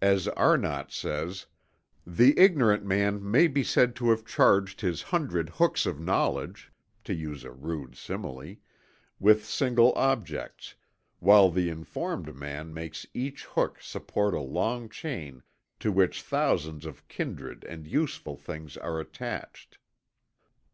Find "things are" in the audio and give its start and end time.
18.38-18.98